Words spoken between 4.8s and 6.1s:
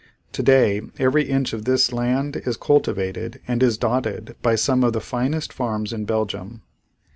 of the finest farms in